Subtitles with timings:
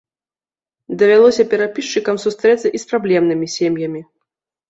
[1.01, 4.01] Давялося перапісчыкам сустрэцца і з праблемнымі сем'ямі.